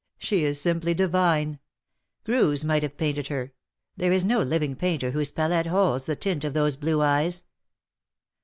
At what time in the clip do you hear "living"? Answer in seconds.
4.39-4.75